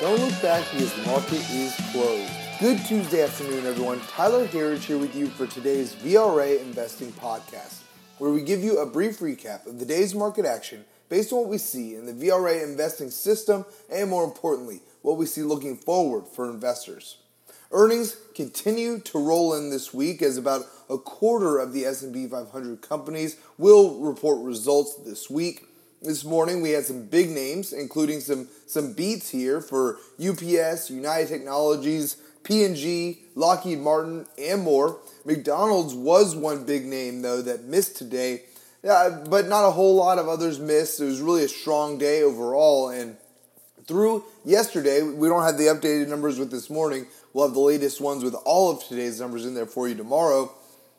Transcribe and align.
Don't 0.00 0.18
look 0.18 0.40
back 0.40 0.64
because 0.72 0.94
the 0.94 1.02
market 1.02 1.50
is 1.50 1.76
closed. 1.92 2.32
Good 2.58 2.82
Tuesday 2.86 3.22
afternoon, 3.22 3.66
everyone. 3.66 4.00
Tyler 4.08 4.46
Herriage 4.46 4.86
here 4.86 4.96
with 4.96 5.14
you 5.14 5.26
for 5.26 5.46
today's 5.46 5.94
VRA 5.94 6.58
Investing 6.62 7.12
Podcast, 7.12 7.82
where 8.16 8.30
we 8.30 8.40
give 8.40 8.64
you 8.64 8.78
a 8.78 8.86
brief 8.86 9.18
recap 9.18 9.66
of 9.66 9.78
the 9.78 9.84
day's 9.84 10.14
market 10.14 10.46
action 10.46 10.86
based 11.10 11.34
on 11.34 11.40
what 11.40 11.48
we 11.48 11.58
see 11.58 11.96
in 11.96 12.06
the 12.06 12.14
VRA 12.14 12.64
investing 12.64 13.10
system 13.10 13.66
and, 13.92 14.08
more 14.08 14.24
importantly, 14.24 14.80
what 15.02 15.18
we 15.18 15.26
see 15.26 15.42
looking 15.42 15.76
forward 15.76 16.26
for 16.26 16.48
investors. 16.48 17.18
Earnings 17.70 18.16
continue 18.34 19.00
to 19.00 19.18
roll 19.18 19.52
in 19.52 19.68
this 19.68 19.92
week 19.92 20.22
as 20.22 20.38
about 20.38 20.62
a 20.88 20.96
quarter 20.96 21.58
of 21.58 21.74
the 21.74 21.84
S&P 21.84 22.26
500 22.26 22.80
companies 22.80 23.36
will 23.58 24.00
report 24.00 24.42
results 24.42 24.94
this 25.04 25.28
week. 25.28 25.66
This 26.02 26.24
morning 26.24 26.62
we 26.62 26.70
had 26.70 26.86
some 26.86 27.02
big 27.02 27.28
names, 27.28 27.74
including 27.74 28.20
some 28.20 28.48
some 28.66 28.94
beats 28.94 29.28
here 29.28 29.60
for 29.60 29.98
UPS, 30.18 30.88
United 30.88 31.28
Technologies, 31.28 32.16
P&G, 32.42 33.20
Lockheed 33.34 33.80
Martin, 33.80 34.24
and 34.38 34.62
more. 34.62 34.98
McDonald's 35.26 35.92
was 35.92 36.34
one 36.34 36.64
big 36.64 36.86
name 36.86 37.20
though 37.20 37.42
that 37.42 37.64
missed 37.64 37.96
today, 37.96 38.44
uh, 38.88 39.10
but 39.28 39.46
not 39.46 39.66
a 39.66 39.72
whole 39.72 39.94
lot 39.94 40.16
of 40.18 40.26
others 40.26 40.58
missed. 40.58 41.00
It 41.00 41.04
was 41.04 41.20
really 41.20 41.44
a 41.44 41.48
strong 41.48 41.98
day 41.98 42.22
overall, 42.22 42.88
and 42.88 43.18
through 43.86 44.24
yesterday, 44.42 45.02
we 45.02 45.28
don't 45.28 45.42
have 45.42 45.58
the 45.58 45.64
updated 45.64 46.08
numbers 46.08 46.38
with 46.38 46.50
this 46.50 46.70
morning. 46.70 47.08
We'll 47.34 47.46
have 47.46 47.54
the 47.54 47.60
latest 47.60 48.00
ones 48.00 48.24
with 48.24 48.34
all 48.46 48.70
of 48.70 48.82
today's 48.84 49.20
numbers 49.20 49.44
in 49.44 49.52
there 49.52 49.66
for 49.66 49.86
you 49.86 49.94
tomorrow. 49.94 50.50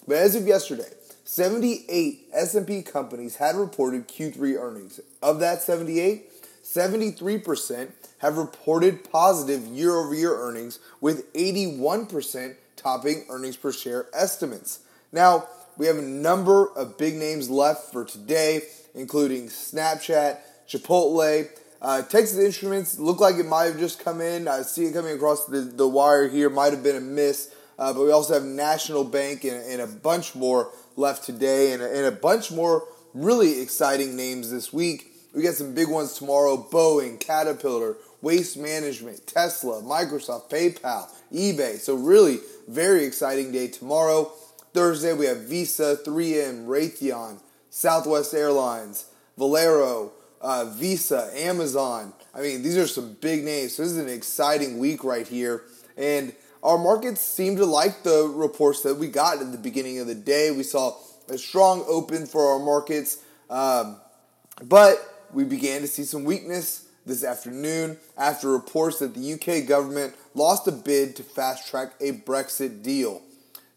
But 0.08 0.18
as 0.18 0.36
of 0.36 0.46
yesterday, 0.46 0.90
78 1.24 2.30
S&P 2.34 2.82
companies 2.82 3.38
had 3.38 3.56
reported 3.56 4.08
Q3 4.08 4.58
earnings. 4.58 5.00
Of 5.22 5.40
that 5.40 5.62
78, 5.62 6.30
73% 6.64 7.90
have 8.20 8.38
reported 8.38 9.10
positive 9.12 9.66
year-over-year 9.68 10.36
earnings 10.36 10.80
with 11.00 11.32
81% 11.34 12.56
topping 12.76 13.26
earnings 13.30 13.58
per 13.58 13.72
share 13.72 14.08
estimates. 14.14 14.80
Now, 15.12 15.48
we 15.78 15.88
have 15.88 15.98
a 15.98 16.04
number 16.04 16.72
of 16.74 16.98
big 16.98 17.16
names 17.16 17.50
left 17.50 17.92
for 17.92 18.06
today, 18.06 18.64
including 18.94 19.48
Snapchat, 19.48 20.40
Chipotle, 20.68 21.48
uh, 21.82 22.04
Texas 22.04 22.38
Instruments 22.38 23.00
look 23.00 23.20
like 23.20 23.38
it 23.38 23.48
might 23.48 23.66
have 23.66 23.80
just 23.80 24.04
come 24.04 24.22
in. 24.22 24.48
I 24.48 24.62
see 24.62 24.86
it 24.86 24.94
coming 24.94 25.16
across 25.16 25.46
the, 25.46 25.62
the 25.62 25.88
wire 25.88 26.28
here. 26.28 26.50
Might 26.50 26.74
have 26.74 26.84
been 26.84 26.96
a 26.96 27.02
miss. 27.02 27.54
Uh, 27.80 27.92
but 27.92 28.04
we 28.04 28.12
also 28.12 28.36
have 28.36 28.44
National 28.44 29.04
Bank 29.04 29.44
and, 29.44 29.66
and 29.66 29.82
a 29.82 29.88
bunch 29.88 30.36
more 30.36 30.72
left 30.96 31.24
today 31.24 31.74
and 31.74 31.82
a, 31.82 31.96
and 31.96 32.06
a 32.06 32.12
bunch 32.12 32.52
more 32.52 32.88
really 33.14 33.62
exciting 33.62 34.16
names 34.16 34.52
this 34.52 34.72
week. 34.72 35.08
We 35.34 35.44
got 35.44 35.54
some 35.54 35.74
big 35.74 35.90
ones 35.90 36.14
tomorrow 36.14 36.58
Boeing, 36.72 37.20
Caterpillar, 37.20 37.96
Waste 38.22 38.58
Management, 38.58 39.26
Tesla, 39.28 39.82
Microsoft, 39.82 40.50
PayPal, 40.50 41.10
eBay. 41.34 41.78
So, 41.78 41.96
really, 41.96 42.40
very 42.68 43.06
exciting 43.06 43.52
day 43.52 43.68
tomorrow. 43.68 44.32
Thursday, 44.74 45.14
we 45.14 45.26
have 45.26 45.44
Visa, 45.44 45.98
3M, 46.06 46.68
Raytheon, 46.68 47.40
Southwest 47.70 48.34
Airlines, 48.34 49.06
Valero, 49.38 50.12
uh, 50.42 50.66
Visa, 50.66 51.30
Amazon. 51.34 52.14
I 52.34 52.42
mean, 52.42 52.62
these 52.62 52.78
are 52.78 52.88
some 52.88 53.14
big 53.22 53.44
names. 53.44 53.76
So, 53.76 53.84
this 53.84 53.94
is 53.94 53.98
an 53.98 54.10
exciting 54.10 54.80
week 54.80 55.04
right 55.04 55.28
here. 55.28 55.64
And 55.98 56.34
our 56.64 56.78
markets 56.78 57.22
seem 57.22 57.56
to 57.58 57.66
like 57.66 58.04
the 58.04 58.32
reports 58.34 58.82
that 58.84 58.96
we 58.96 59.08
got 59.08 59.42
at 59.42 59.52
the 59.52 59.58
beginning 59.58 60.00
of 60.00 60.08
the 60.08 60.16
day. 60.16 60.52
We 60.52 60.64
saw 60.64 60.96
a 61.30 61.38
strong 61.38 61.84
open 61.88 62.28
for 62.28 62.54
our 62.54 62.60
markets, 62.60 63.24
um, 63.50 63.98
but 64.64 65.26
we 65.34 65.44
began 65.44 65.82
to 65.82 65.88
see 65.88 66.04
some 66.04 66.24
weakness 66.24 66.86
this 67.06 67.24
afternoon 67.24 67.98
after 68.18 68.52
reports 68.52 69.00
that 69.00 69.16
the 69.16 69.34
UK 69.34 69.68
government 69.68 70.14
lost 70.36 70.68
a 70.68 70.72
bid 70.72 71.16
to 71.16 71.24
fast 71.24 71.68
track 71.68 71.94
a 72.00 72.12
Brexit 72.12 72.84
deal. 72.84 73.22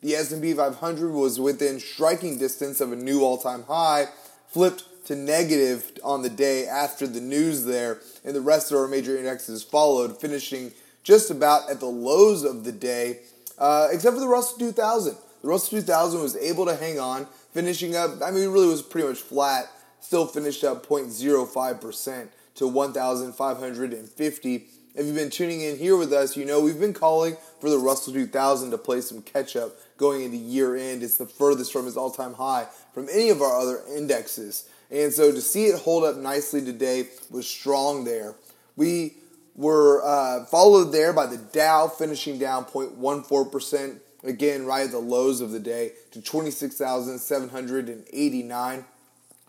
The 0.03 0.15
S&P 0.17 0.53
500 0.53 1.11
was 1.11 1.41
within 1.41 1.81
striking 1.81 2.39
distance 2.39 2.83
of 2.83 2.93
a 2.93 2.97
new 2.97 3.23
all-time 3.23 3.63
high, 3.63 4.09
flipped 4.49 4.85
to 5.07 5.17
negative 5.17 5.93
on 6.03 6.21
the 6.21 6.29
day 6.29 6.67
after 6.67 7.07
the 7.07 7.21
news 7.21 7.65
there, 7.65 8.01
and 8.25 8.35
the 8.35 8.41
rest 8.43 8.71
of 8.71 8.79
our 8.79 8.89
major 8.89 9.17
indexes 9.17 9.63
followed, 9.63 10.21
finishing 10.21 10.73
just 11.05 11.31
about 11.31 11.71
at 11.71 11.79
the 11.79 11.87
lows 11.87 12.43
of 12.43 12.65
the 12.65 12.73
day, 12.73 13.21
uh, 13.59 13.89
except 13.93 14.15
for 14.15 14.21
the 14.21 14.29
Russell 14.29 14.59
2000. 14.59 15.17
The 15.43 15.49
Russell 15.49 15.79
2000 15.79 16.21
was 16.21 16.37
able 16.37 16.67
to 16.67 16.75
hang 16.75 16.99
on, 16.99 17.27
finishing 17.53 17.95
up, 17.95 18.11
I 18.25 18.31
mean, 18.31 18.45
it 18.45 18.49
really 18.49 18.67
was 18.67 18.83
pretty 18.83 19.07
much 19.07 19.19
flat, 19.19 19.71
still 20.01 20.27
finished 20.27 20.65
up 20.65 20.87
0.05% 20.87 22.29
to 22.57 22.67
1,550. 22.67 24.67
If 24.97 25.07
you've 25.07 25.17
been 25.17 25.31
tuning 25.31 25.61
in 25.61 25.77
here 25.77 25.97
with 25.97 26.13
us, 26.13 26.37
you 26.37 26.45
know 26.45 26.61
we've 26.61 26.79
been 26.79 26.95
calling 26.95 27.37
for 27.61 27.69
the 27.69 27.79
Russell 27.79 28.13
2000 28.13 28.71
to 28.71 28.79
play 28.79 29.01
some 29.01 29.23
catch 29.23 29.57
up 29.57 29.73
going 29.97 30.23
into 30.23 30.37
year 30.37 30.77
end. 30.77 31.03
It's 31.03 31.19
the 31.19 31.27
furthest 31.27 31.73
from 31.73 31.89
its 31.89 31.97
all 31.97 32.11
time 32.11 32.35
high 32.35 32.69
from 32.93 33.09
any 33.11 33.31
of 33.31 33.43
our 33.43 33.61
other 33.61 33.81
indexes. 33.97 34.69
And 34.91 35.13
so 35.13 35.33
to 35.33 35.41
see 35.41 35.67
it 35.67 35.81
hold 35.81 36.05
up 36.05 36.17
nicely 36.17 36.65
today 36.65 37.09
was 37.29 37.49
strong 37.49 38.05
there. 38.05 38.37
We 38.77 39.15
were 39.55 40.03
uh, 40.05 40.45
followed 40.47 40.91
there 40.93 41.13
by 41.13 41.27
the 41.27 41.37
Dow 41.37 41.89
finishing 41.89 42.39
down 42.39 42.65
0.14%, 42.65 43.99
again 44.25 44.67
right 44.67 44.87
at 44.87 44.91
the 44.91 44.99
lows 44.99 45.41
of 45.41 45.53
the 45.53 45.61
day 45.61 45.93
to 46.11 46.21
26,789. 46.21 48.85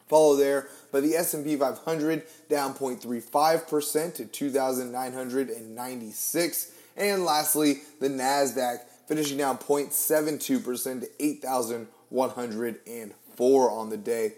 Followed 0.07 0.35
there 0.35 0.67
by 0.91 0.99
the 0.99 1.15
S&P 1.15 1.55
500 1.55 2.21
down 2.47 2.75
0.35% 2.75 4.13
to 4.15 4.25
2,996. 4.25 6.71
And 6.95 7.25
lastly, 7.25 7.81
the 7.99 8.09
Nasdaq 8.09 8.81
finishing 9.07 9.37
down 9.37 9.57
0.72% 9.57 11.01
to 11.01 11.09
8,104 11.19 13.71
on 13.71 13.89
the 13.89 13.97
day. 13.97 14.33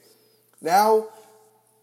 Now, 0.62 1.08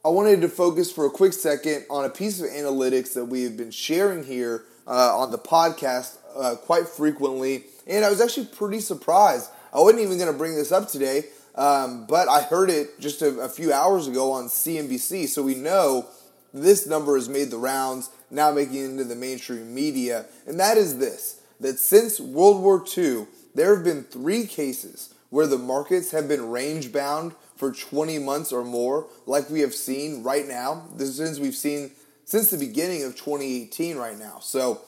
I 0.04 0.10
wanted 0.10 0.42
to 0.42 0.50
focus 0.50 0.92
for 0.92 1.06
a 1.06 1.10
quick 1.10 1.32
second 1.32 1.86
on 1.88 2.04
a 2.04 2.10
piece 2.10 2.38
of 2.38 2.50
analytics 2.50 3.14
that 3.14 3.24
we 3.24 3.44
have 3.44 3.56
been 3.56 3.70
sharing 3.70 4.22
here 4.22 4.64
uh, 4.86 5.16
on 5.16 5.30
the 5.30 5.38
podcast 5.38 6.18
uh, 6.36 6.56
quite 6.56 6.86
frequently, 6.86 7.64
and 7.86 8.04
I 8.04 8.10
was 8.10 8.20
actually 8.20 8.48
pretty 8.48 8.80
surprised. 8.80 9.48
I 9.72 9.80
wasn't 9.80 10.02
even 10.02 10.18
going 10.18 10.30
to 10.30 10.36
bring 10.36 10.56
this 10.56 10.72
up 10.72 10.90
today, 10.90 11.24
um, 11.54 12.04
but 12.06 12.28
I 12.28 12.42
heard 12.42 12.68
it 12.68 13.00
just 13.00 13.22
a, 13.22 13.40
a 13.40 13.48
few 13.48 13.72
hours 13.72 14.06
ago 14.06 14.32
on 14.32 14.48
CNBC, 14.48 15.26
so 15.26 15.42
we 15.42 15.54
know 15.54 16.06
this 16.52 16.86
number 16.86 17.14
has 17.14 17.30
made 17.30 17.50
the 17.50 17.56
rounds, 17.56 18.10
now 18.30 18.52
making 18.52 18.76
it 18.76 18.90
into 18.90 19.04
the 19.04 19.16
mainstream 19.16 19.74
media, 19.74 20.26
and 20.46 20.60
that 20.60 20.76
is 20.76 20.98
this 20.98 21.40
that 21.60 21.78
since 21.78 22.20
World 22.20 22.62
War 22.62 22.84
II, 22.94 23.26
there 23.54 23.74
have 23.74 23.84
been 23.84 24.04
three 24.04 24.46
cases 24.46 25.14
where 25.30 25.46
the 25.46 25.56
markets 25.56 26.10
have 26.10 26.28
been 26.28 26.50
range 26.50 26.92
bound 26.92 27.32
for 27.56 27.72
20 27.72 28.18
months 28.18 28.52
or 28.52 28.64
more, 28.64 29.06
like 29.26 29.48
we 29.50 29.60
have 29.60 29.74
seen 29.74 30.22
right 30.22 30.46
now. 30.46 30.88
This 30.94 31.16
since 31.16 31.38
we've 31.38 31.54
seen 31.54 31.92
since 32.24 32.50
the 32.50 32.58
beginning 32.58 33.04
of 33.04 33.16
2018 33.16 33.96
right 33.96 34.18
now. 34.18 34.38
So, 34.40 34.82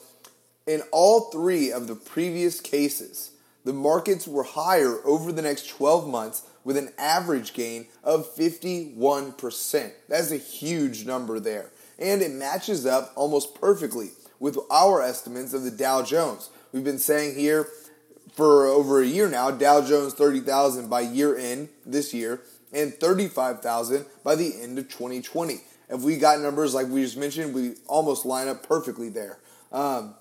in 0.65 0.81
all 0.91 1.31
three 1.31 1.71
of 1.71 1.87
the 1.87 1.95
previous 1.95 2.59
cases, 2.59 3.31
the 3.63 3.73
markets 3.73 4.27
were 4.27 4.43
higher 4.43 5.05
over 5.05 5.31
the 5.31 5.41
next 5.41 5.69
12 5.69 6.07
months 6.07 6.43
with 6.63 6.77
an 6.77 6.91
average 6.97 7.53
gain 7.53 7.87
of 8.03 8.33
51%. 8.35 9.91
That's 10.09 10.31
a 10.31 10.37
huge 10.37 11.05
number 11.05 11.39
there. 11.39 11.71
And 11.97 12.21
it 12.21 12.31
matches 12.31 12.85
up 12.85 13.13
almost 13.15 13.55
perfectly 13.55 14.11
with 14.39 14.57
our 14.69 15.01
estimates 15.01 15.53
of 15.53 15.63
the 15.63 15.71
Dow 15.71 16.03
Jones. 16.03 16.49
We've 16.71 16.83
been 16.83 16.99
saying 16.99 17.39
here 17.39 17.67
for 18.33 18.67
over 18.67 19.01
a 19.01 19.05
year 19.05 19.29
now, 19.29 19.49
Dow 19.51 19.81
Jones 19.81 20.13
30,000 20.13 20.89
by 20.89 21.01
year 21.01 21.35
end 21.37 21.69
this 21.85 22.13
year 22.13 22.41
and 22.73 22.93
35,000 22.93 24.05
by 24.23 24.35
the 24.35 24.53
end 24.61 24.77
of 24.77 24.89
2020. 24.89 25.61
If 25.89 26.01
we 26.01 26.17
got 26.17 26.39
numbers 26.41 26.73
like 26.73 26.87
we 26.87 27.01
just 27.03 27.17
mentioned, 27.17 27.53
we 27.53 27.75
almost 27.87 28.25
line 28.25 28.47
up 28.47 28.67
perfectly 28.67 29.09
there. 29.09 29.39
Um, 29.71 30.15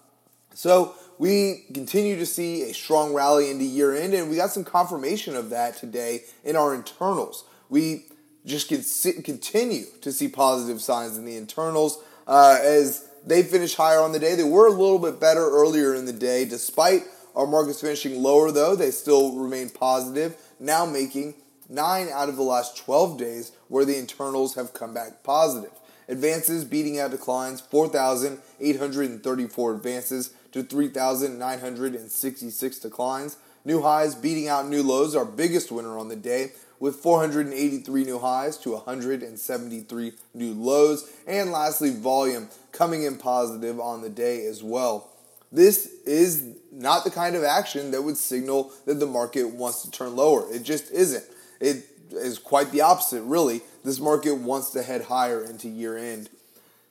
so 0.55 0.95
we 1.19 1.65
continue 1.75 2.17
to 2.17 2.27
see 2.27 2.63
a 2.63 2.75
strong 2.75 3.13
rally 3.13 3.51
into 3.51 3.65
year 3.65 3.95
end, 3.95 4.15
and 4.15 4.31
we 4.31 4.37
got 4.37 4.51
some 4.51 4.65
confirmation 4.65 5.35
of 5.37 5.51
that 5.51 5.77
today 5.77 6.25
in 6.45 6.57
our 6.57 6.75
internals. 6.75 7.45
We 7.69 8.07
just 8.45 8.69
continue 8.69 9.85
to 10.03 10.13
see 10.13 10.29
positive 10.29 10.81
signs 10.81 11.19
in 11.19 11.25
the 11.25 11.37
internals 11.37 12.03
uh, 12.29 12.59
as 12.63 13.09
they 13.27 13.43
finish 13.43 13.75
higher 13.75 13.99
on 13.99 14.13
the 14.13 14.21
day. 14.21 14.37
They 14.37 14.45
were 14.45 14.69
a 14.69 14.71
little 14.71 15.01
bit 15.01 15.19
better 15.19 15.41
earlier 15.41 15.95
in 15.95 16.05
the 16.05 16.13
day, 16.13 16.45
despite 16.45 17.03
our 17.35 17.47
markets 17.47 17.83
finishing 17.83 18.23
lower, 18.23 18.51
though, 18.51 18.75
they 18.75 18.91
still 18.91 19.37
remain 19.37 19.69
positive, 19.69 20.37
now 20.59 20.87
making 20.87 21.35
nine 21.69 22.09
out 22.13 22.29
of 22.29 22.37
the 22.37 22.43
last 22.43 22.77
12 22.77 23.19
days 23.19 23.53
where 23.69 23.85
the 23.85 23.99
internals 23.99 24.55
have 24.55 24.75
come 24.75 24.95
back 24.95 25.23
positive. 25.23 25.73
Advances 26.09 26.65
beating 26.65 26.99
out 27.01 27.11
declines, 27.11 27.61
4,834 27.61 29.75
advances 29.75 30.31
to 30.53 30.63
3,966 30.63 32.79
declines. 32.79 33.37
New 33.65 33.83
highs 33.83 34.15
beating 34.15 34.47
out 34.47 34.69
new 34.69 34.85
lows, 34.85 35.17
our 35.17 35.25
biggest 35.25 35.73
winner 35.73 35.99
on 35.99 36.07
the 36.09 36.15
day, 36.15 36.53
with 36.79 36.95
483 36.97 38.05
new 38.05 38.21
highs 38.21 38.57
to 38.59 38.73
173 38.73 40.13
new 40.35 40.53
lows. 40.55 41.11
And 41.27 41.51
lastly, 41.51 41.91
volume 41.91 42.51
coming 42.71 43.03
in 43.03 43.17
positive 43.17 43.81
on 43.81 44.03
the 44.03 44.11
day 44.11 44.47
as 44.47 44.63
well. 44.63 45.11
This 45.51 45.87
is 46.05 46.55
not 46.71 47.03
the 47.05 47.11
kind 47.11 47.35
of 47.35 47.43
action 47.43 47.91
that 47.93 48.03
would 48.03 48.17
signal 48.17 48.71
that 48.85 49.01
the 49.01 49.07
market 49.07 49.51
wants 49.51 49.83
to 49.83 49.91
turn 49.91 50.15
lower. 50.15 50.47
It 50.53 50.63
just 50.63 50.93
isn't. 50.93 51.25
It 51.61 51.85
is 52.11 52.39
quite 52.39 52.71
the 52.73 52.83
opposite, 52.83 53.23
really. 53.23 53.63
This 53.85 54.01
market 54.01 54.35
wants 54.35 54.71
to 54.71 54.83
head 54.83 55.03
higher 55.03 55.43
into 55.43 55.69
year 55.69 55.97
end. 55.97 56.29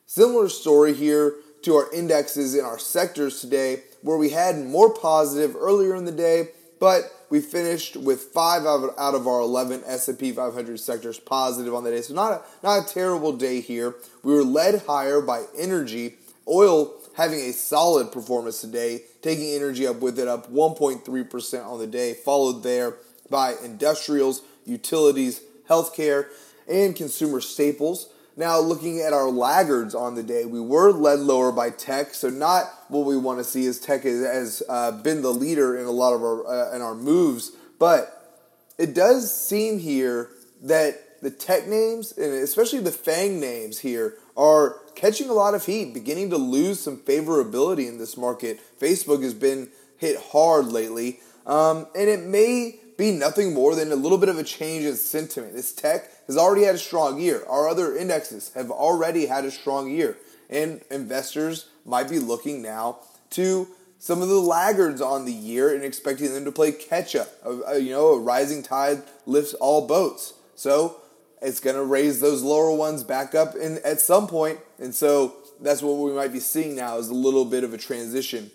Similar 0.05 0.49
story 0.49 0.93
here 0.93 1.35
to 1.63 1.75
our 1.75 1.91
indexes 1.91 2.53
in 2.55 2.63
our 2.63 2.77
sectors 2.77 3.41
today, 3.41 3.83
where 4.01 4.17
we 4.17 4.29
had 4.29 4.57
more 4.57 4.93
positive 4.93 5.55
earlier 5.55 5.95
in 5.95 6.05
the 6.05 6.11
day, 6.11 6.49
but 6.79 7.11
we 7.29 7.41
finished 7.41 7.97
with 7.97 8.21
five 8.21 8.65
out 8.65 9.15
of 9.15 9.27
our 9.27 9.41
11 9.41 9.83
S&P 9.85 10.31
500 10.31 10.79
sectors 10.79 11.19
positive 11.19 11.73
on 11.73 11.83
the 11.83 11.89
day. 11.89 12.01
So 12.01 12.13
not 12.13 12.31
a, 12.31 12.41
not 12.63 12.89
a 12.89 12.93
terrible 12.93 13.33
day 13.33 13.61
here. 13.61 13.95
We 14.23 14.33
were 14.33 14.43
led 14.43 14.83
higher 14.83 15.21
by 15.21 15.45
energy, 15.57 16.15
oil 16.47 16.93
having 17.15 17.39
a 17.39 17.53
solid 17.53 18.11
performance 18.11 18.61
today, 18.61 19.01
taking 19.21 19.55
energy 19.55 19.87
up 19.87 20.01
with 20.01 20.19
it 20.19 20.27
up 20.27 20.51
1.3% 20.51 21.65
on 21.65 21.79
the 21.79 21.87
day, 21.87 22.13
followed 22.13 22.61
there 22.61 22.97
by 23.29 23.55
industrials, 23.63 24.41
utilities, 24.65 25.41
healthcare, 25.69 26.27
and 26.67 26.95
consumer 26.95 27.41
staples. 27.41 28.09
Now, 28.37 28.59
looking 28.59 28.99
at 28.99 29.13
our 29.13 29.29
laggards 29.29 29.95
on 29.95 30.15
the 30.15 30.23
day, 30.23 30.45
we 30.45 30.59
were 30.59 30.91
led 30.91 31.19
lower 31.19 31.53
by 31.53 31.69
tech, 31.69 32.13
so 32.13 32.29
not 32.29 32.65
what 32.89 33.05
we 33.05 33.15
want 33.15 33.39
to 33.39 33.45
see 33.45 33.65
as 33.65 33.79
tech 33.79 34.03
has 34.03 34.61
uh, 34.67 34.91
been 34.91 35.21
the 35.21 35.31
leader 35.31 35.77
in 35.77 35.85
a 35.85 35.91
lot 35.91 36.13
of 36.13 36.21
our 36.21 36.45
uh, 36.45 36.75
in 36.75 36.81
our 36.81 36.95
moves, 36.95 37.51
but 37.79 38.43
it 38.77 38.93
does 38.93 39.33
seem 39.33 39.79
here 39.79 40.29
that 40.61 41.21
the 41.21 41.31
tech 41.31 41.67
names 41.67 42.11
and 42.17 42.33
especially 42.33 42.79
the 42.79 42.91
FANG 42.91 43.39
names 43.39 43.79
here 43.79 44.17
are 44.35 44.81
catching 44.95 45.29
a 45.29 45.33
lot 45.33 45.53
of 45.53 45.65
heat, 45.65 45.93
beginning 45.93 46.29
to 46.29 46.37
lose 46.37 46.79
some 46.79 46.97
favorability 46.97 47.87
in 47.87 47.97
this 47.97 48.17
market. 48.17 48.59
Facebook 48.79 49.23
has 49.23 49.33
been 49.33 49.69
hit 49.97 50.17
hard 50.31 50.67
lately, 50.67 51.21
um, 51.45 51.87
and 51.95 52.09
it 52.09 52.21
may 52.21 52.79
be 52.97 53.11
nothing 53.11 53.53
more 53.53 53.75
than 53.75 53.91
a 53.91 53.95
little 53.95 54.17
bit 54.17 54.29
of 54.29 54.37
a 54.37 54.43
change 54.43 54.85
in 54.85 54.95
sentiment. 54.95 55.53
This 55.53 55.73
tech 55.73 56.09
has 56.27 56.37
already 56.37 56.63
had 56.63 56.75
a 56.75 56.79
strong 56.79 57.19
year. 57.19 57.43
Our 57.47 57.67
other 57.67 57.95
indexes 57.95 58.51
have 58.55 58.71
already 58.71 59.25
had 59.25 59.45
a 59.45 59.51
strong 59.51 59.89
year. 59.89 60.17
And 60.49 60.81
investors 60.89 61.67
might 61.85 62.09
be 62.09 62.19
looking 62.19 62.61
now 62.61 62.99
to 63.31 63.67
some 63.99 64.21
of 64.21 64.29
the 64.29 64.39
laggards 64.39 65.01
on 65.01 65.25
the 65.25 65.33
year 65.33 65.73
and 65.73 65.83
expecting 65.83 66.33
them 66.33 66.45
to 66.45 66.51
play 66.51 66.71
catch 66.71 67.15
up. 67.15 67.29
you 67.73 67.89
know, 67.89 68.09
a 68.09 68.19
rising 68.19 68.63
tide 68.63 69.01
lifts 69.25 69.53
all 69.55 69.87
boats. 69.87 70.33
So 70.55 71.01
it's 71.41 71.59
going 71.59 71.75
to 71.75 71.83
raise 71.83 72.19
those 72.21 72.41
lower 72.41 72.71
ones 72.71 73.03
back 73.03 73.35
up 73.35 73.55
in, 73.55 73.79
at 73.83 73.99
some 73.99 74.27
point. 74.27 74.59
And 74.79 74.93
so 74.93 75.35
that's 75.59 75.81
what 75.81 75.93
we 75.93 76.11
might 76.11 76.33
be 76.33 76.39
seeing 76.39 76.75
now 76.75 76.97
is 76.97 77.09
a 77.09 77.13
little 77.13 77.45
bit 77.45 77.63
of 77.63 77.73
a 77.73 77.77
transition 77.77 78.51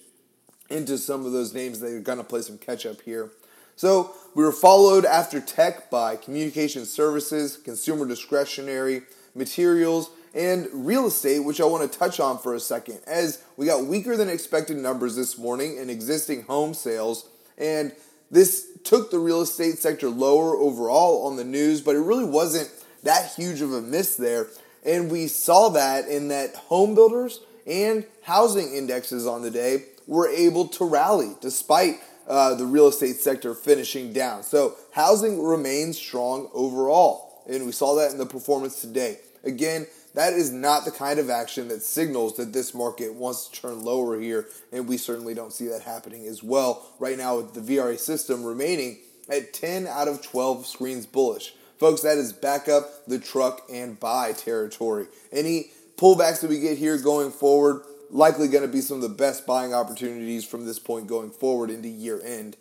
into 0.69 0.97
some 0.99 1.27
of 1.27 1.33
those 1.33 1.53
names 1.53 1.81
that 1.81 1.93
are 1.93 2.01
going 2.01 2.19
to 2.19 2.25
play 2.25 2.43
some 2.43 2.59
catch 2.59 2.87
up 2.87 3.01
here. 3.03 3.31
So 3.81 4.15
we 4.35 4.44
were 4.44 4.53
followed 4.53 5.06
after 5.06 5.41
tech 5.41 5.88
by 5.88 6.17
communication 6.17 6.85
services, 6.85 7.56
consumer 7.56 8.06
discretionary, 8.06 9.05
materials, 9.35 10.11
and 10.35 10.69
real 10.75 11.06
estate, 11.06 11.38
which 11.38 11.62
I 11.62 11.65
want 11.65 11.91
to 11.91 11.99
touch 11.99 12.21
on 12.21 12.37
for 12.37 12.55
a 12.55 12.61
second, 12.61 13.00
as 13.06 13.43
we 13.56 13.65
got 13.65 13.87
weaker 13.87 14.19
than 14.19 14.29
expected 14.29 14.77
numbers 14.77 15.17
this 15.17 15.38
morning 15.38 15.79
in 15.79 15.88
existing 15.88 16.43
home 16.43 16.75
sales, 16.75 17.27
and 17.56 17.93
this 18.31 18.67
took 18.85 19.11
the 19.11 19.19
real 19.19 19.41
estate 19.41 19.79
sector 19.79 20.11
lower 20.11 20.56
overall 20.56 21.26
on 21.26 21.37
the 21.37 21.44
news, 21.44 21.81
but 21.81 21.97
it 21.97 22.00
really 22.00 22.26
wasn't 22.26 22.71
that 23.03 23.33
huge 23.33 23.62
of 23.62 23.73
a 23.73 23.81
miss 23.81 24.15
there. 24.15 24.49
And 24.85 25.11
we 25.11 25.26
saw 25.26 25.71
that 25.71 26.06
in 26.06 26.29
that 26.29 26.55
home 26.55 26.94
builders 26.94 27.41
and 27.67 28.05
housing 28.25 28.75
indexes 28.75 29.26
on 29.26 29.41
the 29.41 29.50
day 29.50 29.85
were 30.06 30.29
able 30.29 30.69
to 30.69 30.85
rally 30.85 31.35
despite 31.41 31.99
uh, 32.31 32.55
the 32.55 32.65
real 32.65 32.87
estate 32.87 33.17
sector 33.17 33.55
finishing 33.55 34.12
down. 34.12 34.44
So 34.44 34.77
housing 34.93 35.43
remains 35.43 35.99
strong 35.99 36.49
overall, 36.55 37.43
and 37.50 37.67
we 37.67 37.73
saw 37.73 37.97
that 37.97 38.12
in 38.12 38.19
the 38.19 38.25
performance 38.25 38.81
today. 38.81 39.19
Again, 39.43 39.88
that 40.15 40.32
is 40.35 40.53
not 40.53 40.85
the 40.85 40.93
kind 40.93 41.19
of 41.19 41.29
action 41.29 41.67
that 41.69 41.82
signals 41.82 42.37
that 42.37 42.53
this 42.53 42.73
market 42.73 43.15
wants 43.15 43.49
to 43.49 43.61
turn 43.61 43.82
lower 43.82 44.19
here, 44.19 44.47
and 44.73 44.87
we 44.87 44.97
certainly 44.97 45.35
don't 45.35 45.53
see 45.53 45.67
that 45.69 45.82
happening 45.82 46.27
as 46.27 46.41
well 46.41 46.87
right 47.00 47.19
now 47.19 47.37
with 47.37 47.55
the 47.55 47.61
VRA 47.61 47.99
system 47.99 48.44
remaining 48.44 48.99
at 49.29 49.53
10 49.53 49.88
out 49.88 50.06
of 50.06 50.23
12 50.23 50.67
screens 50.67 51.06
bullish. 51.06 51.55
Folks, 51.79 52.03
that 52.03 52.17
is 52.17 52.33
back 52.33 52.69
up 52.69 53.06
the 53.06 53.19
truck 53.19 53.62
and 53.73 53.99
buy 53.99 54.33
territory. 54.33 55.06
Any 55.33 55.73
pullbacks 55.97 56.43
that 56.43 56.50
we 56.50 56.61
get 56.61 56.79
here 56.79 56.97
going 56.99 57.33
forward, 57.33 57.83
likely 58.11 58.49
going 58.49 58.62
to 58.62 58.69
be 58.69 58.81
some 58.81 58.97
of 58.97 59.03
the 59.03 59.09
best 59.09 59.47
buying 59.47 59.73
opportunities 59.73 60.45
from 60.45 60.67
this 60.67 60.79
point 60.79 61.07
going 61.07 61.31
forward 61.31 61.71
into 61.71 61.89
year 61.89 62.21
end. 62.25 62.57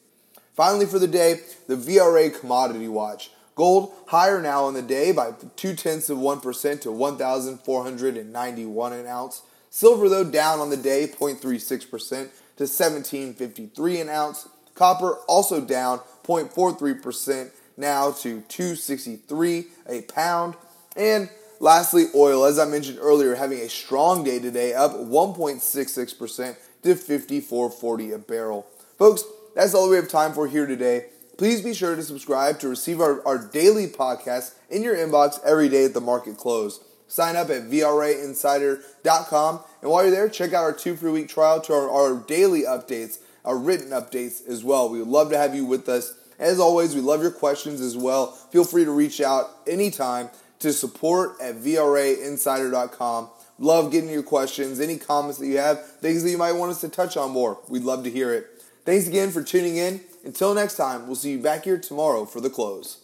Finally, 0.56 0.86
for 0.86 1.00
the 1.00 1.08
day, 1.08 1.40
the 1.68 1.76
VRA 1.76 2.38
Commodity 2.38 2.88
Watch. 2.88 3.32
Gold 3.56 3.94
higher 4.08 4.42
now 4.42 4.66
on 4.66 4.74
the 4.74 4.82
day 4.82 5.12
by 5.12 5.34
two 5.56 5.76
tenths 5.76 6.10
of 6.10 6.18
1% 6.18 6.82
to 6.82 6.92
1,491 6.92 8.94
an 8.94 9.06
ounce. 9.06 9.42
Silver, 9.70 10.10
though, 10.10 10.24
down 10.24 10.60
on 10.60 10.70
the 10.70 10.78
day 10.78 11.08
0.36% 11.08 11.90
to 11.90 12.64
1753 12.64 14.00
an 14.00 14.10
ounce. 14.10 14.48
Copper 14.76 15.16
also 15.28 15.60
down 15.60 16.00
0.43% 16.24 17.52
now 17.76 18.12
to 18.12 18.42
263 18.42 19.66
a 19.88 20.02
pound. 20.04 20.56
And 20.96 21.30
Lastly, 21.60 22.06
oil, 22.16 22.46
as 22.46 22.58
I 22.58 22.66
mentioned 22.66 23.00
earlier, 23.02 23.36
having 23.36 23.60
a 23.60 23.70
strong 23.70 24.24
day 24.24 24.40
today, 24.40 24.74
up 24.74 24.94
1.66% 24.94 26.56
to 26.84 26.96
54.40 26.96 28.16
a 28.16 28.18
barrel. 28.18 28.66
Folks, 28.98 29.26
that's 29.56 29.74
all 29.74 29.90
we 29.90 29.98
have 29.98 30.08
time 30.08 30.34
for 30.34 30.48
here 30.48 30.66
today. 30.66 31.08
Please 31.38 31.62
be 31.62 31.74
sure 31.74 31.96
to 31.96 32.04
subscribe 32.04 32.60
to 32.60 32.70
receive 32.70 33.02
our, 33.02 33.26
our 33.28 33.38
daily 33.38 33.88
podcast 33.88 34.54
in 34.70 34.84
your 34.84 34.96
inbox 34.96 35.40
every 35.46 35.68
day 35.68 35.86
at 35.86 35.94
the 35.94 36.02
market 36.02 36.38
close. 36.38 36.80
Sign 37.08 37.36
up 37.36 37.50
at 37.50 37.64
VRAinsider.com. 37.64 39.60
And 39.82 39.92
while 39.92 40.04
you're 40.04 40.12
there, 40.12 40.30
check 40.30 40.54
out 40.54 40.64
our 40.64 40.74
two 40.74 40.96
free 40.96 41.12
week 41.12 41.28
trial 41.28 41.60
to 41.62 41.74
our, 41.74 41.90
our 41.90 42.16
daily 42.16 42.62
updates, 42.62 43.20
our 43.44 43.58
written 43.58 43.90
updates 43.90 44.48
as 44.48 44.64
well. 44.64 44.90
We 44.90 45.00
would 45.00 45.08
love 45.08 45.30
to 45.32 45.38
have 45.38 45.56
you 45.56 45.66
with 45.66 45.90
us. 45.90 46.14
As 46.38 46.60
always, 46.60 46.96
we 46.96 47.02
love 47.02 47.22
your 47.22 47.32
questions 47.32 47.82
as 47.82 47.98
well. 47.98 48.28
Feel 48.32 48.64
free 48.64 48.86
to 48.86 48.92
reach 48.92 49.20
out 49.20 49.50
anytime 49.68 50.30
to 50.60 50.74
support 50.74 51.36
at 51.42 51.56
VRAinsider.com. 51.56 53.30
Love 53.58 53.92
getting 53.92 54.10
your 54.10 54.24
questions, 54.24 54.80
any 54.80 54.98
comments 54.98 55.38
that 55.40 55.48
you 55.48 55.58
have, 55.58 55.86
things 55.98 56.24
that 56.24 56.30
you 56.30 56.38
might 56.38 56.54
want 56.54 56.72
us 56.72 56.82
to 56.82 56.90
touch 56.90 57.18
on 57.18 57.32
more. 57.32 57.60
We'd 57.68 57.84
love 57.84 58.04
to 58.06 58.10
hear 58.10 58.34
it. 58.34 58.48
Thanks 58.86 59.08
again 59.08 59.32
for 59.32 59.44
tuning 59.44 59.78
in. 59.78 60.02
Until 60.24 60.54
next 60.54 60.76
time, 60.76 61.08
we'll 61.08 61.16
see 61.16 61.32
you 61.32 61.40
back 61.40 61.66
here 61.66 61.78
tomorrow 61.78 62.26
for 62.26 62.42
the 62.42 62.50
close. 62.50 63.00